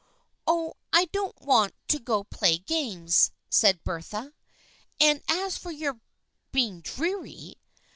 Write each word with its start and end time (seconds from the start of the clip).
"Oh, 0.47 0.73
I 0.91 1.05
don't 1.11 1.39
want 1.43 1.75
to 1.89 1.99
go 1.99 2.23
play 2.23 2.57
games," 2.57 3.31
said 3.51 3.83
Bertha." 3.83 4.33
And 4.99 5.21
as 5.29 5.59
for 5.59 5.69
your 5.71 6.01
being 6.51 6.81
dreary 6.81 7.59